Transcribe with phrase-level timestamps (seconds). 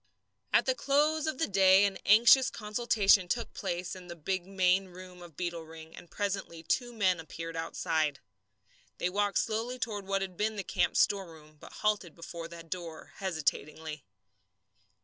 [0.51, 4.87] At the close of the day an anxious consultation took place in the big main
[4.87, 8.19] room of Beetle Ring, and presently two men appeared outside.
[8.97, 13.13] They walked slowly toward what had been the camp's storeroom, but halted before the door
[13.17, 14.03] hesitatingly.